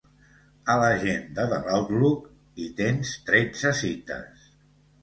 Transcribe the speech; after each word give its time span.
A 0.73 0.77
l'agenda 0.83 1.45
de 1.53 1.59
l'Outlook, 1.67 2.27
hi 2.63 2.71
tens 2.81 3.13
tretze 3.31 3.79
cites. 3.85 4.53